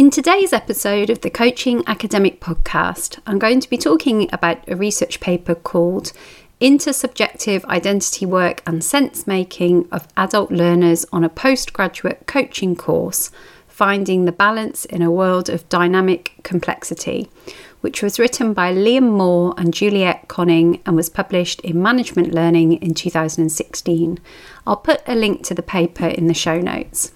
In 0.00 0.08
today's 0.08 0.54
episode 0.54 1.10
of 1.10 1.20
the 1.20 1.28
Coaching 1.28 1.84
Academic 1.86 2.40
Podcast, 2.40 3.18
I'm 3.26 3.38
going 3.38 3.60
to 3.60 3.68
be 3.68 3.76
talking 3.76 4.30
about 4.32 4.66
a 4.66 4.74
research 4.74 5.20
paper 5.20 5.54
called 5.54 6.14
Intersubjective 6.58 7.66
Identity 7.66 8.24
Work 8.24 8.62
and 8.66 8.82
Sense 8.82 9.26
Making 9.26 9.86
of 9.92 10.08
Adult 10.16 10.50
Learners 10.50 11.04
on 11.12 11.22
a 11.22 11.28
Postgraduate 11.28 12.26
Coaching 12.26 12.76
Course 12.76 13.30
Finding 13.68 14.24
the 14.24 14.32
Balance 14.32 14.86
in 14.86 15.02
a 15.02 15.10
World 15.10 15.50
of 15.50 15.68
Dynamic 15.68 16.32
Complexity, 16.42 17.28
which 17.82 18.02
was 18.02 18.18
written 18.18 18.54
by 18.54 18.72
Liam 18.72 19.10
Moore 19.10 19.52
and 19.58 19.74
Juliet 19.74 20.28
Koning 20.28 20.80
and 20.86 20.96
was 20.96 21.10
published 21.10 21.60
in 21.60 21.82
Management 21.82 22.32
Learning 22.32 22.72
in 22.72 22.94
2016. 22.94 24.18
I'll 24.66 24.76
put 24.76 25.02
a 25.06 25.14
link 25.14 25.44
to 25.44 25.54
the 25.54 25.62
paper 25.62 26.06
in 26.06 26.26
the 26.26 26.32
show 26.32 26.58
notes. 26.58 27.12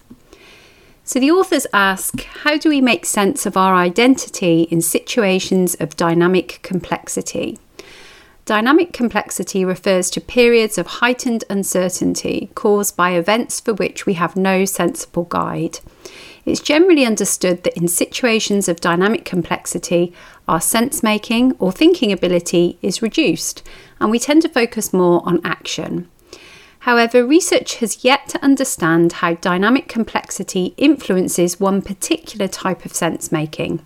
So 1.14 1.20
the 1.20 1.30
authors 1.30 1.64
ask 1.72 2.24
how 2.42 2.58
do 2.58 2.68
we 2.68 2.80
make 2.80 3.06
sense 3.06 3.46
of 3.46 3.56
our 3.56 3.76
identity 3.76 4.62
in 4.62 4.80
situations 4.80 5.76
of 5.76 5.94
dynamic 5.94 6.58
complexity? 6.64 7.60
Dynamic 8.46 8.92
complexity 8.92 9.64
refers 9.64 10.10
to 10.10 10.20
periods 10.20 10.76
of 10.76 10.88
heightened 10.88 11.44
uncertainty 11.48 12.50
caused 12.56 12.96
by 12.96 13.12
events 13.12 13.60
for 13.60 13.74
which 13.74 14.06
we 14.06 14.14
have 14.14 14.34
no 14.34 14.64
sensible 14.64 15.22
guide. 15.22 15.78
It's 16.44 16.58
generally 16.58 17.06
understood 17.06 17.62
that 17.62 17.76
in 17.76 17.86
situations 17.86 18.68
of 18.68 18.80
dynamic 18.80 19.24
complexity, 19.24 20.12
our 20.48 20.60
sense 20.60 21.04
making 21.04 21.52
or 21.60 21.70
thinking 21.70 22.10
ability 22.10 22.76
is 22.82 23.02
reduced, 23.02 23.62
and 24.00 24.10
we 24.10 24.18
tend 24.18 24.42
to 24.42 24.48
focus 24.48 24.92
more 24.92 25.22
on 25.24 25.40
action. 25.44 26.08
However, 26.84 27.24
research 27.24 27.76
has 27.76 28.04
yet 28.04 28.28
to 28.28 28.44
understand 28.44 29.14
how 29.14 29.36
dynamic 29.36 29.88
complexity 29.88 30.74
influences 30.76 31.58
one 31.58 31.80
particular 31.80 32.46
type 32.46 32.84
of 32.84 32.94
sense 32.94 33.32
making 33.32 33.80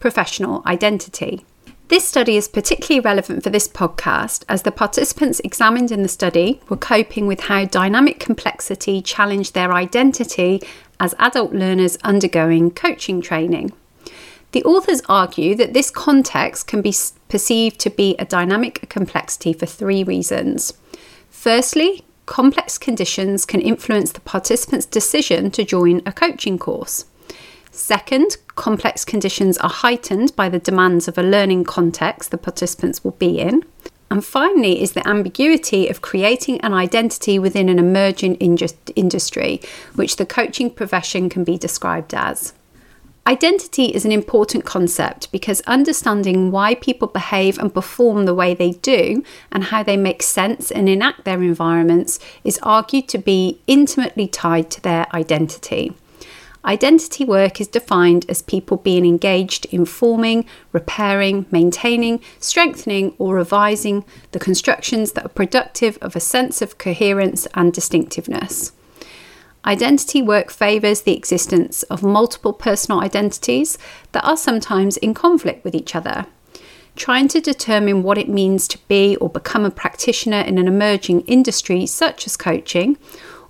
professional 0.00 0.62
identity. 0.64 1.44
This 1.88 2.08
study 2.08 2.38
is 2.38 2.48
particularly 2.48 3.00
relevant 3.00 3.42
for 3.42 3.50
this 3.50 3.68
podcast 3.68 4.44
as 4.48 4.62
the 4.62 4.72
participants 4.72 5.40
examined 5.40 5.92
in 5.92 6.02
the 6.02 6.08
study 6.08 6.62
were 6.70 6.78
coping 6.78 7.26
with 7.26 7.40
how 7.40 7.66
dynamic 7.66 8.18
complexity 8.18 9.02
challenged 9.02 9.52
their 9.52 9.74
identity 9.74 10.62
as 10.98 11.14
adult 11.18 11.52
learners 11.52 11.98
undergoing 12.02 12.70
coaching 12.70 13.20
training. 13.20 13.74
The 14.52 14.64
authors 14.64 15.02
argue 15.06 15.54
that 15.56 15.74
this 15.74 15.90
context 15.90 16.66
can 16.66 16.80
be 16.80 16.94
perceived 17.28 17.78
to 17.80 17.90
be 17.90 18.16
a 18.18 18.24
dynamic 18.24 18.88
complexity 18.88 19.52
for 19.52 19.66
three 19.66 20.02
reasons. 20.02 20.72
Firstly, 21.28 22.06
complex 22.28 22.76
conditions 22.76 23.46
can 23.46 23.60
influence 23.60 24.12
the 24.12 24.20
participant's 24.20 24.84
decision 24.84 25.50
to 25.50 25.64
join 25.64 26.02
a 26.04 26.12
coaching 26.12 26.58
course. 26.58 27.06
Second, 27.72 28.36
complex 28.54 29.04
conditions 29.04 29.56
are 29.58 29.70
heightened 29.70 30.36
by 30.36 30.50
the 30.50 30.58
demands 30.58 31.08
of 31.08 31.16
a 31.16 31.22
learning 31.22 31.64
context 31.64 32.30
the 32.30 32.36
participants 32.36 33.02
will 33.02 33.12
be 33.12 33.40
in. 33.40 33.64
And 34.10 34.22
finally, 34.22 34.82
is 34.82 34.92
the 34.92 35.06
ambiguity 35.08 35.88
of 35.88 36.02
creating 36.02 36.60
an 36.60 36.74
identity 36.74 37.38
within 37.38 37.70
an 37.70 37.78
emerging 37.78 38.34
industry, 38.36 39.60
which 39.94 40.16
the 40.16 40.26
coaching 40.26 40.70
profession 40.70 41.30
can 41.30 41.44
be 41.44 41.56
described 41.56 42.12
as. 42.12 42.52
Identity 43.26 43.86
is 43.86 44.04
an 44.04 44.12
important 44.12 44.64
concept 44.64 45.30
because 45.32 45.60
understanding 45.62 46.50
why 46.50 46.74
people 46.74 47.08
behave 47.08 47.58
and 47.58 47.72
perform 47.72 48.24
the 48.24 48.34
way 48.34 48.54
they 48.54 48.72
do 48.72 49.22
and 49.52 49.64
how 49.64 49.82
they 49.82 49.96
make 49.96 50.22
sense 50.22 50.70
and 50.70 50.88
enact 50.88 51.24
their 51.24 51.42
environments 51.42 52.18
is 52.42 52.58
argued 52.62 53.06
to 53.08 53.18
be 53.18 53.60
intimately 53.66 54.26
tied 54.26 54.70
to 54.70 54.80
their 54.80 55.06
identity. 55.14 55.94
Identity 56.64 57.24
work 57.24 57.60
is 57.60 57.68
defined 57.68 58.26
as 58.28 58.42
people 58.42 58.76
being 58.78 59.06
engaged 59.06 59.66
in 59.66 59.84
forming, 59.84 60.44
repairing, 60.72 61.46
maintaining, 61.50 62.20
strengthening, 62.40 63.14
or 63.18 63.36
revising 63.36 64.04
the 64.32 64.38
constructions 64.38 65.12
that 65.12 65.24
are 65.24 65.30
productive 65.30 65.98
of 66.02 66.16
a 66.16 66.20
sense 66.20 66.60
of 66.60 66.76
coherence 66.76 67.46
and 67.54 67.72
distinctiveness. 67.72 68.72
Identity 69.68 70.22
work 70.22 70.50
favours 70.50 71.02
the 71.02 71.14
existence 71.14 71.82
of 71.84 72.02
multiple 72.02 72.54
personal 72.54 73.00
identities 73.00 73.76
that 74.12 74.24
are 74.24 74.38
sometimes 74.38 74.96
in 74.96 75.12
conflict 75.12 75.62
with 75.62 75.74
each 75.74 75.94
other. 75.94 76.24
Trying 76.96 77.28
to 77.28 77.40
determine 77.42 78.02
what 78.02 78.16
it 78.16 78.30
means 78.30 78.66
to 78.68 78.78
be 78.88 79.14
or 79.16 79.28
become 79.28 79.66
a 79.66 79.70
practitioner 79.70 80.40
in 80.40 80.56
an 80.56 80.68
emerging 80.68 81.20
industry 81.26 81.84
such 81.84 82.26
as 82.26 82.34
coaching, 82.34 82.96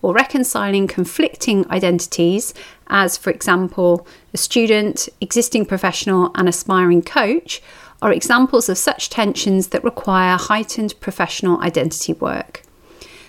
or 0.02 0.12
reconciling 0.12 0.88
conflicting 0.88 1.64
identities, 1.70 2.52
as 2.88 3.16
for 3.16 3.30
example, 3.30 4.04
a 4.34 4.36
student, 4.36 5.08
existing 5.20 5.66
professional, 5.66 6.32
and 6.34 6.48
aspiring 6.48 7.00
coach, 7.00 7.62
are 8.02 8.12
examples 8.12 8.68
of 8.68 8.76
such 8.76 9.08
tensions 9.08 9.68
that 9.68 9.84
require 9.84 10.36
heightened 10.36 10.98
professional 10.98 11.60
identity 11.60 12.12
work. 12.12 12.64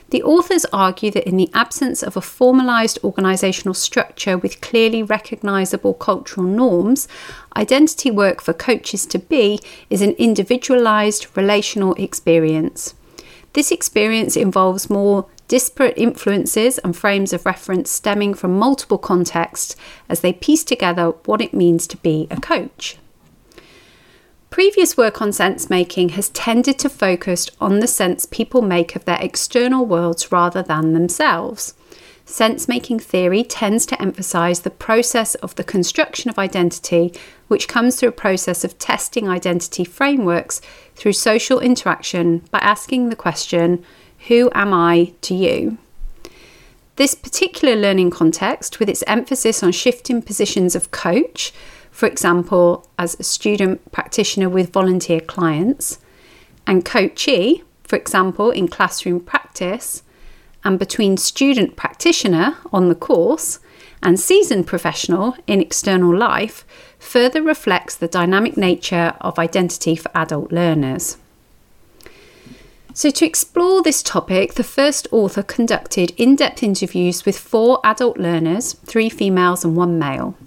The 0.09 0.23
authors 0.23 0.65
argue 0.73 1.11
that 1.11 1.27
in 1.27 1.37
the 1.37 1.51
absence 1.53 2.01
of 2.01 2.17
a 2.17 2.21
formalised 2.21 2.99
organisational 3.01 3.75
structure 3.75 4.37
with 4.37 4.59
clearly 4.59 5.03
recognisable 5.03 5.93
cultural 5.93 6.47
norms, 6.47 7.07
identity 7.55 8.09
work 8.09 8.41
for 8.41 8.53
coaches 8.53 9.05
to 9.07 9.19
be 9.19 9.59
is 9.89 10.01
an 10.01 10.13
individualised 10.13 11.27
relational 11.35 11.93
experience. 11.95 12.95
This 13.53 13.71
experience 13.71 14.35
involves 14.35 14.89
more 14.89 15.27
disparate 15.47 15.97
influences 15.97 16.79
and 16.79 16.95
frames 16.95 17.33
of 17.33 17.45
reference 17.45 17.91
stemming 17.91 18.33
from 18.33 18.57
multiple 18.57 18.99
contexts 18.99 19.75
as 20.07 20.21
they 20.21 20.33
piece 20.33 20.63
together 20.63 21.09
what 21.25 21.41
it 21.41 21.53
means 21.53 21.85
to 21.87 21.97
be 21.97 22.27
a 22.31 22.39
coach. 22.39 22.97
Previous 24.59 24.97
work 24.97 25.21
on 25.21 25.31
sense 25.31 25.69
making 25.69 26.09
has 26.09 26.31
tended 26.31 26.77
to 26.79 26.89
focus 26.89 27.49
on 27.61 27.79
the 27.79 27.87
sense 27.87 28.25
people 28.25 28.61
make 28.61 28.93
of 28.93 29.05
their 29.05 29.17
external 29.21 29.85
worlds 29.85 30.33
rather 30.33 30.61
than 30.61 30.91
themselves. 30.91 31.75
Sense 32.25 32.67
making 32.67 32.99
theory 32.99 33.41
tends 33.41 33.85
to 33.85 34.01
emphasize 34.01 34.59
the 34.59 34.69
process 34.69 35.35
of 35.35 35.55
the 35.55 35.63
construction 35.63 36.29
of 36.29 36.37
identity, 36.37 37.13
which 37.47 37.69
comes 37.69 37.95
through 37.95 38.09
a 38.09 38.11
process 38.11 38.65
of 38.65 38.77
testing 38.77 39.29
identity 39.29 39.85
frameworks 39.85 40.59
through 40.93 41.13
social 41.13 41.61
interaction 41.61 42.39
by 42.51 42.59
asking 42.59 43.07
the 43.07 43.15
question, 43.15 43.81
Who 44.27 44.51
am 44.53 44.73
I 44.73 45.13
to 45.21 45.33
you? 45.33 45.77
This 46.97 47.15
particular 47.15 47.77
learning 47.77 48.09
context, 48.09 48.77
with 48.77 48.89
its 48.89 49.05
emphasis 49.07 49.63
on 49.63 49.71
shifting 49.71 50.21
positions 50.21 50.75
of 50.75 50.91
coach, 50.91 51.53
for 51.99 52.05
example, 52.05 52.87
as 52.97 53.19
a 53.19 53.23
student 53.23 53.91
practitioner 53.91 54.47
with 54.47 54.71
volunteer 54.71 55.19
clients, 55.19 55.99
and 56.65 56.85
coachee, 56.85 57.61
for 57.83 57.97
example, 57.97 58.51
in 58.51 58.69
classroom 58.69 59.19
practice, 59.19 60.01
and 60.63 60.79
between 60.79 61.17
student 61.17 61.75
practitioner 61.75 62.55
on 62.71 62.87
the 62.87 62.95
course 62.95 63.59
and 64.01 64.17
seasoned 64.17 64.65
professional 64.65 65.35
in 65.45 65.59
external 65.59 66.17
life, 66.17 66.63
further 66.99 67.41
reflects 67.41 67.97
the 67.97 68.07
dynamic 68.07 68.55
nature 68.55 69.13
of 69.19 69.37
identity 69.37 69.97
for 69.97 70.09
adult 70.15 70.53
learners. 70.53 71.17
So, 72.93 73.09
to 73.09 73.25
explore 73.25 73.83
this 73.83 74.01
topic, 74.01 74.53
the 74.53 74.63
first 74.63 75.05
author 75.11 75.43
conducted 75.43 76.13
in 76.15 76.37
depth 76.37 76.63
interviews 76.63 77.25
with 77.25 77.37
four 77.37 77.81
adult 77.83 78.17
learners, 78.17 78.71
three 78.85 79.09
females 79.09 79.65
and 79.65 79.75
one 79.75 79.99
male. 79.99 80.37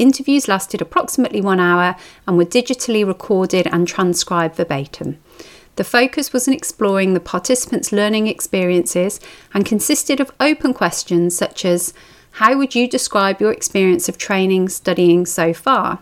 Interviews 0.00 0.48
lasted 0.48 0.80
approximately 0.80 1.42
one 1.42 1.60
hour 1.60 1.94
and 2.26 2.38
were 2.38 2.46
digitally 2.46 3.06
recorded 3.06 3.66
and 3.66 3.86
transcribed 3.86 4.56
verbatim. 4.56 5.18
The 5.76 5.84
focus 5.84 6.32
was 6.32 6.48
on 6.48 6.54
exploring 6.54 7.12
the 7.12 7.20
participants' 7.20 7.92
learning 7.92 8.26
experiences 8.26 9.20
and 9.52 9.66
consisted 9.66 10.18
of 10.18 10.30
open 10.40 10.72
questions 10.72 11.36
such 11.36 11.66
as 11.66 11.92
How 12.32 12.56
would 12.56 12.74
you 12.74 12.88
describe 12.88 13.42
your 13.42 13.52
experience 13.52 14.08
of 14.08 14.16
training 14.16 14.70
studying 14.70 15.26
so 15.26 15.52
far? 15.52 15.98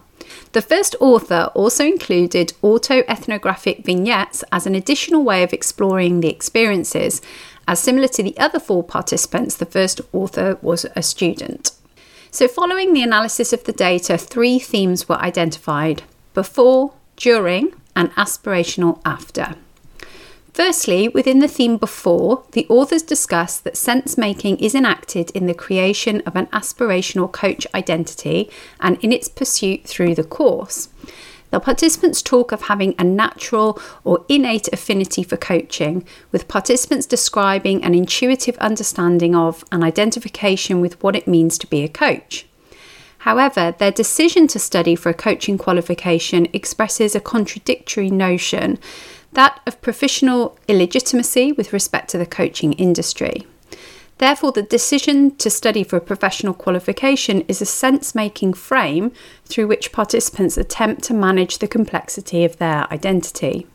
The 0.53 0.63
first 0.63 0.95
author 1.01 1.51
also 1.57 1.85
included 1.85 2.53
autoethnographic 2.63 3.85
vignettes 3.85 4.45
as 4.53 4.65
an 4.65 4.77
additional 4.77 5.25
way 5.25 5.43
of 5.43 5.53
exploring 5.53 6.21
the 6.21 6.31
experiences, 6.31 7.21
as 7.67 7.81
similar 7.81 8.07
to 8.09 8.23
the 8.23 8.39
other 8.39 8.61
four 8.61 8.85
participants, 8.85 9.57
the 9.57 9.67
first 9.67 10.01
author 10.13 10.57
was 10.63 10.87
a 10.95 11.03
student. 11.03 11.73
So, 12.31 12.47
following 12.47 12.93
the 12.93 13.03
analysis 13.03 13.53
of 13.53 13.65
the 13.65 13.73
data, 13.73 14.19
three 14.19 14.59
themes 14.59 15.09
were 15.09 15.17
identified 15.17 16.03
before, 16.35 16.93
during, 17.17 17.73
and 17.97 18.11
aspirational 18.17 19.01
after. 19.05 19.55
Firstly, 20.53 21.09
within 21.09 21.39
the 21.39 21.49
theme 21.49 21.77
before, 21.77 22.43
the 22.53 22.67
authors 22.69 23.03
discuss 23.03 23.59
that 23.61 23.77
sense 23.77 24.19
making 24.19 24.59
is 24.59 24.75
enacted 24.75 25.31
in 25.31 25.47
the 25.47 25.55
creation 25.55 26.21
of 26.27 26.37
an 26.37 26.47
aspirational 26.47 27.31
coach 27.31 27.67
identity 27.75 28.51
and 28.81 28.99
in 29.03 29.13
its 29.13 29.29
pursuit 29.29 29.85
through 29.85 30.15
the 30.15 30.25
course. 30.25 30.89
The 31.51 31.61
participants 31.61 32.21
talk 32.21 32.53
of 32.53 32.63
having 32.63 32.95
a 32.99 33.05
natural 33.05 33.81
or 34.05 34.25
innate 34.29 34.69
affinity 34.73 35.23
for 35.23 35.37
coaching, 35.37 36.07
with 36.31 36.49
participants 36.49 37.07
describing 37.07 37.83
an 37.83 37.95
intuitive 37.95 38.59
understanding 38.59 39.35
of 39.35 39.65
and 39.73 39.83
identification 39.83 40.81
with 40.81 41.03
what 41.03 41.17
it 41.17 41.27
means 41.27 41.57
to 41.59 41.67
be 41.67 41.83
a 41.83 41.89
coach. 41.89 42.47
However, 43.23 43.75
their 43.79 43.91
decision 43.91 44.47
to 44.49 44.59
study 44.59 44.95
for 44.95 45.09
a 45.09 45.15
coaching 45.15 45.59
qualification 45.59 46.47
expresses 46.53 47.15
a 47.15 47.21
contradictory 47.21 48.11
notion 48.11 48.79
that 49.33 49.61
of 49.67 49.81
professional 49.83 50.59
illegitimacy 50.69 51.53
with 51.53 51.73
respect 51.73 52.11
to 52.11 52.19
the 52.19 52.27
coaching 52.27 52.73
industry. 52.75 53.47
Therefore, 54.19 54.53
the 54.53 54.63
decision 54.63 55.37
to 55.37 55.49
study 55.49 55.85
for 55.85 55.97
a 55.97 56.01
professional 56.01 56.55
qualification 56.55 57.43
is 57.43 57.63
a 57.63 57.67
sense 57.67 58.15
making 58.15 58.55
frame 58.55 59.13
through 59.45 59.69
which 59.69 59.93
participants 59.93 60.57
attempt 60.57 61.03
to 61.05 61.15
manage 61.15 61.59
the 61.59 61.69
complexity 61.69 62.45
of 62.45 62.59
their 62.59 62.93
identity. 62.93 63.67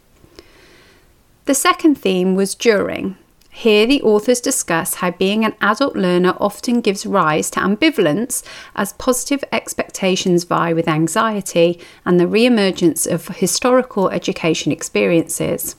The 1.46 1.56
second 1.56 1.96
theme 1.96 2.36
was 2.36 2.56
during, 2.56 3.18
here, 3.56 3.86
the 3.86 4.02
authors 4.02 4.42
discuss 4.42 4.96
how 4.96 5.12
being 5.12 5.46
an 5.46 5.54
adult 5.62 5.96
learner 5.96 6.36
often 6.40 6.82
gives 6.82 7.06
rise 7.06 7.52
to 7.52 7.60
ambivalence 7.60 8.44
as 8.76 8.94
positive 8.94 9.44
expectations 9.52 10.44
vie 10.44 10.74
with 10.74 10.88
anxiety 10.88 11.80
and 12.04 12.20
the 12.20 12.26
re 12.26 12.48
emergence 12.48 13.06
of 13.06 13.28
historical 13.28 14.10
education 14.10 14.72
experiences. 14.72 15.76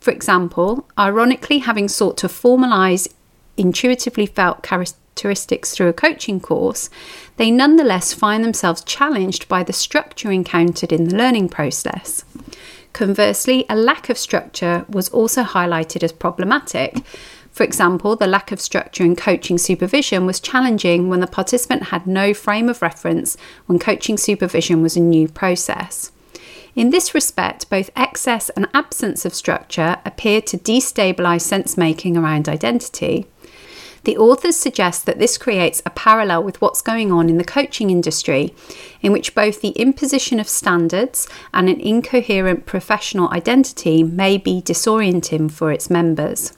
For 0.00 0.10
example, 0.10 0.88
ironically, 0.98 1.58
having 1.58 1.86
sought 1.86 2.16
to 2.18 2.28
formalise 2.28 3.12
intuitively 3.56 4.26
felt 4.26 4.62
characteristics 4.62 5.74
through 5.74 5.88
a 5.88 5.92
coaching 5.92 6.40
course, 6.40 6.90
they 7.36 7.50
nonetheless 7.50 8.12
find 8.12 8.42
themselves 8.44 8.82
challenged 8.84 9.48
by 9.48 9.62
the 9.62 9.72
structure 9.72 10.32
encountered 10.32 10.92
in 10.92 11.04
the 11.04 11.16
learning 11.16 11.48
process. 11.48 12.24
Conversely, 12.92 13.64
a 13.68 13.76
lack 13.76 14.10
of 14.10 14.18
structure 14.18 14.84
was 14.88 15.08
also 15.08 15.42
highlighted 15.42 16.02
as 16.02 16.12
problematic. 16.12 16.98
For 17.50 17.64
example, 17.64 18.16
the 18.16 18.26
lack 18.26 18.52
of 18.52 18.60
structure 18.60 19.04
in 19.04 19.16
coaching 19.16 19.58
supervision 19.58 20.26
was 20.26 20.40
challenging 20.40 21.08
when 21.08 21.20
the 21.20 21.26
participant 21.26 21.84
had 21.84 22.06
no 22.06 22.34
frame 22.34 22.68
of 22.68 22.82
reference 22.82 23.36
when 23.66 23.78
coaching 23.78 24.16
supervision 24.16 24.82
was 24.82 24.96
a 24.96 25.00
new 25.00 25.28
process. 25.28 26.12
In 26.74 26.90
this 26.90 27.14
respect, 27.14 27.68
both 27.68 27.90
excess 27.94 28.48
and 28.50 28.66
absence 28.72 29.26
of 29.26 29.34
structure 29.34 29.98
appear 30.06 30.40
to 30.42 30.56
destabilise 30.56 31.42
sense 31.42 31.76
making 31.76 32.16
around 32.16 32.48
identity. 32.48 33.26
The 34.04 34.16
authors 34.16 34.56
suggest 34.56 35.06
that 35.06 35.20
this 35.20 35.38
creates 35.38 35.80
a 35.86 35.90
parallel 35.90 36.42
with 36.42 36.60
what's 36.60 36.82
going 36.82 37.12
on 37.12 37.28
in 37.28 37.38
the 37.38 37.44
coaching 37.44 37.90
industry, 37.90 38.52
in 39.00 39.12
which 39.12 39.34
both 39.34 39.60
the 39.60 39.70
imposition 39.70 40.40
of 40.40 40.48
standards 40.48 41.28
and 41.54 41.68
an 41.68 41.80
incoherent 41.80 42.66
professional 42.66 43.28
identity 43.30 44.02
may 44.02 44.38
be 44.38 44.60
disorienting 44.60 45.50
for 45.52 45.70
its 45.70 45.88
members. 45.88 46.52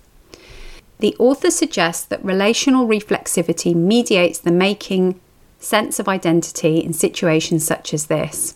The 1.01 1.17
author 1.19 1.51
suggests 1.51 2.05
that 2.07 2.25
relational 2.25 2.87
reflexivity 2.87 3.75
mediates 3.75 4.39
the 4.39 4.53
making 4.53 5.21
sense 5.59 5.99
of 5.99 6.09
identity 6.09 6.79
in 6.79 6.95
situations 6.95 7.67
such 7.67 7.93
as 7.93 8.07
this. 8.07 8.55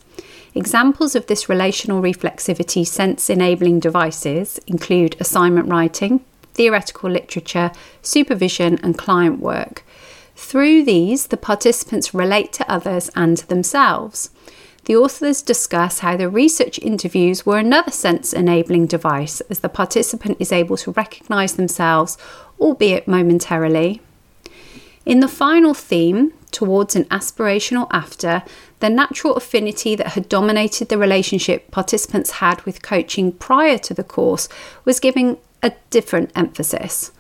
Examples 0.55 1.15
of 1.15 1.27
this 1.27 1.49
relational 1.49 2.01
reflexivity 2.01 2.87
sense 2.87 3.29
enabling 3.29 3.81
devices 3.81 4.59
include 4.67 5.17
assignment 5.21 5.69
writing, 5.69 6.25
theoretical 6.59 7.09
literature, 7.09 7.71
supervision, 8.03 8.81
and 8.83 8.99
client 8.99 9.39
work. 9.39 9.85
Through 10.35 10.83
these, 10.85 11.29
the 11.29 11.37
participants 11.37 12.13
relate 12.13 12.53
to 12.55 12.71
others 12.71 13.09
and 13.15 13.37
to 13.37 13.47
themselves. 13.47 14.31
The 14.87 14.97
authors 14.97 15.41
discuss 15.41 16.01
how 16.01 16.17
the 16.17 16.29
research 16.29 16.81
interviews 16.81 17.47
were 17.47 17.59
another 17.59 17.93
sense 17.93 18.33
enabling 18.33 18.87
device 18.87 19.41
as 19.43 19.61
the 19.61 19.69
participant 19.69 20.37
is 20.41 20.51
able 20.51 20.77
to 20.79 20.91
recognise 20.91 21.53
themselves, 21.53 22.19
albeit 22.59 23.07
momentarily. 23.07 24.01
In 25.07 25.21
the 25.21 25.29
final 25.29 25.75
theme, 25.75 26.33
towards 26.51 26.97
an 26.97 27.05
aspirational 27.05 27.87
after, 27.93 28.43
the 28.81 28.91
natural 28.91 29.37
affinity 29.37 29.95
that 29.95 30.09
had 30.09 30.29
dominated 30.29 30.89
the 30.89 30.99
relationship 30.99 31.71
participants 31.71 32.31
had 32.43 32.63
with 32.63 32.83
coaching 32.83 33.31
prior 33.31 33.79
to 33.79 33.95
the 33.95 34.05
course 34.05 34.49
was 34.85 34.99
giving 34.99 35.39
a 35.63 35.73
different 35.91 36.31
emphasis. 36.35 37.13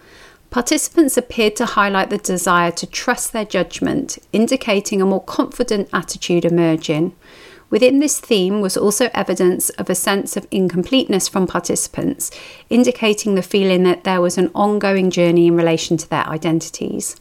Participants 0.50 1.16
appeared 1.16 1.56
to 1.56 1.66
highlight 1.66 2.08
the 2.08 2.18
desire 2.18 2.70
to 2.72 2.86
trust 2.86 3.32
their 3.32 3.44
judgment, 3.44 4.18
indicating 4.32 5.02
a 5.02 5.06
more 5.06 5.22
confident 5.22 5.88
attitude 5.92 6.44
emerging. 6.44 7.14
Within 7.70 7.98
this 7.98 8.18
theme 8.18 8.62
was 8.62 8.76
also 8.76 9.10
evidence 9.12 9.68
of 9.70 9.90
a 9.90 9.94
sense 9.94 10.38
of 10.38 10.48
incompleteness 10.50 11.28
from 11.28 11.46
participants, 11.46 12.30
indicating 12.70 13.34
the 13.34 13.42
feeling 13.42 13.82
that 13.82 14.04
there 14.04 14.22
was 14.22 14.38
an 14.38 14.50
ongoing 14.54 15.10
journey 15.10 15.48
in 15.48 15.56
relation 15.56 15.98
to 15.98 16.08
their 16.08 16.26
identities. 16.26 17.20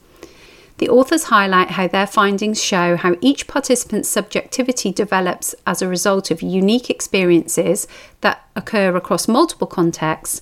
The 0.78 0.90
authors 0.90 1.26
highlight 1.26 1.72
how 1.72 1.88
their 1.88 2.08
findings 2.08 2.64
show 2.64 2.96
how 2.96 3.16
each 3.20 3.48
participant's 3.48 4.08
subjectivity 4.08 4.92
develops 4.92 5.56
as 5.66 5.82
a 5.82 5.88
result 5.88 6.32
of 6.32 6.42
unique 6.42 6.90
experiences 6.90 7.88
that 8.22 8.48
occur 8.56 8.96
across 8.96 9.28
multiple 9.28 9.68
contexts 9.68 10.42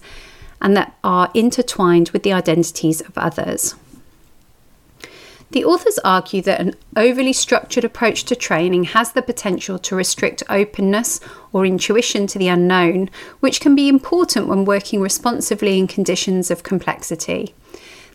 and 0.62 0.76
that 0.76 0.96
are 1.04 1.32
intertwined 1.34 2.10
with 2.10 2.24
the 2.24 2.34
identities 2.34 3.02
of 3.02 3.18
others. 3.18 3.76
The 5.52 5.64
authors 5.64 6.00
argue 6.04 6.42
that 6.42 6.60
an 6.60 6.74
overly 6.98 7.32
structured 7.32 7.86
approach 7.86 8.26
to 8.26 8.36
training 8.36 8.86
has 8.86 9.12
the 9.12 9.22
potential 9.22 9.78
to 9.80 9.96
restrict 9.96 10.44
openness 10.50 11.22
or 11.54 11.66
intuition 11.66 12.28
to 12.28 12.40
the 12.40 12.48
unknown, 12.48 13.10
which 13.40 13.62
can 13.62 13.76
be 13.76 13.88
important 13.88 14.48
when 14.48 14.66
working 14.66 15.02
responsively 15.02 15.78
in 15.78 15.88
conditions 15.88 16.50
of 16.50 16.64
complexity. 16.64 17.54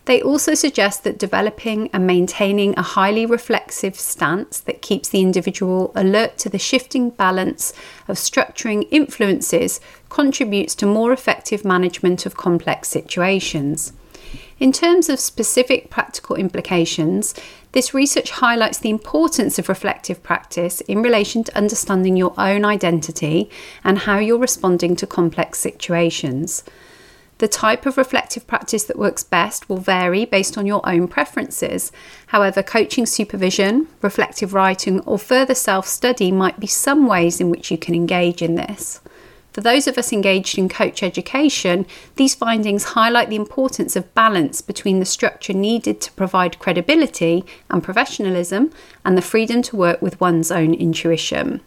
They 0.05 0.21
also 0.21 0.55
suggest 0.55 1.03
that 1.03 1.19
developing 1.19 1.89
and 1.93 2.07
maintaining 2.07 2.77
a 2.77 2.81
highly 2.81 3.25
reflexive 3.25 3.95
stance 3.95 4.59
that 4.61 4.81
keeps 4.81 5.09
the 5.09 5.21
individual 5.21 5.91
alert 5.95 6.37
to 6.39 6.49
the 6.49 6.57
shifting 6.57 7.11
balance 7.11 7.71
of 8.07 8.17
structuring 8.17 8.87
influences 8.89 9.79
contributes 10.11 10.75
to 10.75 10.85
more 10.85 11.11
effective 11.11 11.65
management 11.65 12.25
of 12.25 12.37
complex 12.37 12.89
situations. 12.89 13.93
In 14.59 14.71
terms 14.71 15.09
of 15.09 15.19
specific 15.19 15.89
practical 15.89 16.35
implications, 16.35 17.33
this 17.71 17.95
research 17.95 18.29
highlights 18.29 18.77
the 18.77 18.91
importance 18.91 19.57
of 19.57 19.69
reflective 19.69 20.21
practice 20.21 20.81
in 20.81 21.01
relation 21.01 21.43
to 21.45 21.57
understanding 21.57 22.15
your 22.15 22.35
own 22.37 22.63
identity 22.63 23.49
and 23.83 23.99
how 23.99 24.19
you're 24.19 24.37
responding 24.37 24.95
to 24.97 25.07
complex 25.07 25.57
situations. 25.57 26.63
The 27.39 27.47
type 27.47 27.87
of 27.87 27.97
reflective 27.97 28.45
practice 28.45 28.83
that 28.83 28.99
works 28.99 29.23
best 29.23 29.67
will 29.67 29.77
vary 29.77 30.25
based 30.25 30.59
on 30.59 30.67
your 30.67 30.87
own 30.87 31.07
preferences. 31.07 31.91
However, 32.27 32.61
coaching 32.61 33.07
supervision, 33.07 33.87
reflective 34.03 34.53
writing, 34.53 34.99
or 35.07 35.17
further 35.17 35.55
self 35.55 35.87
study 35.87 36.31
might 36.31 36.59
be 36.59 36.67
some 36.67 37.07
ways 37.07 37.41
in 37.41 37.49
which 37.49 37.71
you 37.71 37.79
can 37.79 37.95
engage 37.95 38.43
in 38.43 38.53
this. 38.53 39.01
For 39.51 39.61
those 39.61 39.85
of 39.85 39.97
us 39.97 40.13
engaged 40.13 40.57
in 40.57 40.69
coach 40.69 41.03
education, 41.03 41.85
these 42.15 42.35
findings 42.35 42.85
highlight 42.85 43.29
the 43.29 43.35
importance 43.35 43.97
of 43.97 44.13
balance 44.15 44.61
between 44.61 44.99
the 44.99 45.05
structure 45.05 45.53
needed 45.53 45.99
to 46.01 46.11
provide 46.13 46.59
credibility 46.59 47.45
and 47.69 47.83
professionalism 47.83 48.71
and 49.03 49.17
the 49.17 49.21
freedom 49.21 49.61
to 49.63 49.75
work 49.75 50.01
with 50.01 50.21
one's 50.21 50.51
own 50.51 50.73
intuition. 50.73 51.61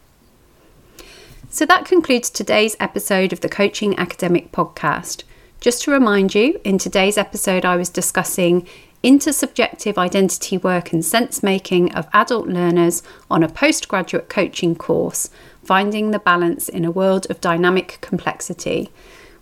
So 1.51 1.67
that 1.67 1.85
concludes 1.85 2.31
today's 2.31 2.75
episode 2.81 3.33
of 3.33 3.41
the 3.41 3.51
Coaching 3.51 3.97
Academic 3.99 4.51
Podcast. 4.51 5.23
Just 5.61 5.83
to 5.85 5.91
remind 5.91 6.35
you, 6.35 6.61
in 6.65 6.79
today's 6.79 7.19
episode, 7.19 7.65
I 7.65 7.77
was 7.77 7.89
discussing 7.91 8.67
intersubjective 9.05 9.99
identity 9.99 10.57
work 10.57 10.93
and 10.93 11.05
sense 11.05 11.43
making 11.43 11.95
of 11.95 12.09
adult 12.15 12.49
learners 12.49 13.03
on 13.31 13.43
a 13.43 13.49
postgraduate 13.49 14.31
coaching 14.31 14.75
course, 14.75 15.29
Finding 15.65 16.11
the 16.11 16.19
Balance 16.19 16.69
in 16.69 16.85
a 16.85 16.91
World 16.91 17.27
of 17.31 17.41
Dynamic 17.41 17.97
Complexity, 18.03 18.91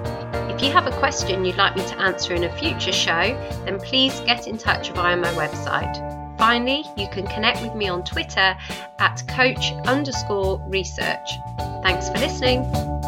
If 0.50 0.64
you 0.64 0.72
have 0.72 0.88
a 0.88 0.98
question 0.98 1.44
you'd 1.44 1.58
like 1.58 1.76
me 1.76 1.86
to 1.88 2.00
answer 2.00 2.36
in 2.36 2.46
a 2.46 2.58
future 2.58 2.94
show, 2.94 3.36
then 3.66 3.82
please 3.82 4.22
get 4.22 4.48
in 4.48 4.58
touch 4.58 4.92
via 4.92 5.18
my 5.18 5.34
website. 5.34 6.19
Finally, 6.40 6.86
you 6.96 7.08
can 7.10 7.28
connect 7.28 7.62
with 7.62 7.76
me 7.76 7.90
on 7.90 8.02
Twitter 8.04 8.58
at 8.98 9.24
coach 9.28 9.74
underscore 9.86 10.60
research. 10.70 11.30
Thanks 11.84 12.08
for 12.08 12.18
listening. 12.18 12.99